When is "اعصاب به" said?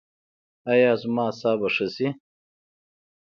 1.29-1.67